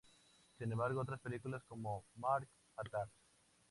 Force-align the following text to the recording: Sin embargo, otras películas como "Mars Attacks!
Sin 0.57 0.71
embargo, 0.71 1.01
otras 1.01 1.19
películas 1.19 1.61
como 1.67 2.05
"Mars 2.15 2.47
Attacks! 2.75 3.13